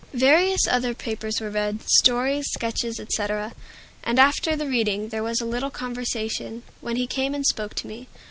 [0.15, 3.53] Various other papers were read, stories, sketches, etc.,
[4.03, 7.87] and after the reading there was a little conversation, when he came and spoke to
[7.87, 8.07] me.